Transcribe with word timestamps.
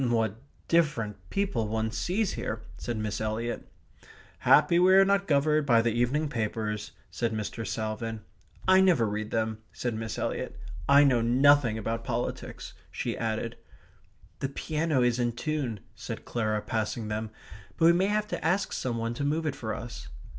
"What 0.09 0.41
different 0.67 1.17
people 1.29 1.67
one 1.67 1.91
sees 1.91 2.33
here!" 2.33 2.63
said 2.75 2.97
Miss 2.97 3.21
Eliot. 3.21 3.71
"Happily 4.39 4.79
we 4.79 4.95
are 4.95 5.05
not 5.05 5.27
governed 5.27 5.67
by 5.67 5.83
the 5.83 5.91
evening 5.91 6.27
papers," 6.27 6.93
said 7.11 7.31
Mr. 7.33 7.67
Salvin. 7.67 8.21
"I 8.67 8.81
never 8.81 9.07
read 9.07 9.29
them," 9.29 9.59
said 9.71 9.93
Miss 9.93 10.17
Eliot. 10.17 10.57
"I 10.89 11.03
know 11.03 11.21
nothing 11.21 11.77
about 11.77 12.03
politics," 12.03 12.73
she 12.89 13.15
added. 13.15 13.57
"The 14.39 14.49
piano 14.49 15.03
is 15.03 15.19
in 15.19 15.33
tune," 15.33 15.81
said 15.93 16.25
Clara, 16.25 16.63
passing 16.63 17.07
them, 17.07 17.29
"but 17.77 17.85
we 17.85 17.93
may 17.93 18.07
have 18.07 18.27
to 18.29 18.43
ask 18.43 18.73
some 18.73 18.97
one 18.97 19.13
to 19.13 19.23
move 19.23 19.45
it 19.45 19.55
for 19.55 19.71
us." 19.71 20.07